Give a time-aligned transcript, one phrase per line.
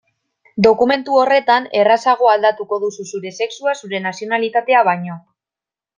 [0.67, 5.21] Dokumentu horretan errazago aldatuko duzu zure sexua zure nazionalitatea baino.